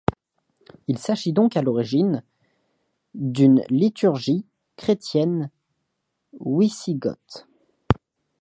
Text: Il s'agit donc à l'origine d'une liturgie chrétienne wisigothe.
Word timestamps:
Il 0.87 0.97
s'agit 0.97 1.31
donc 1.31 1.55
à 1.55 1.61
l'origine 1.61 2.23
d'une 3.13 3.63
liturgie 3.69 4.47
chrétienne 4.75 5.51
wisigothe. 6.39 7.47